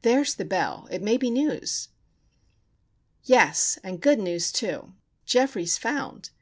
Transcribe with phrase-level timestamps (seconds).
[0.00, 0.88] There is the bell!
[0.90, 1.88] It may be news....
[3.24, 3.78] Yes!
[3.84, 4.94] and good news, too.
[5.26, 6.30] Geoffrey is found!